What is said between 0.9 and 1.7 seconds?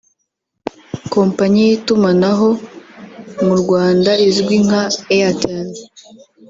Kompanyi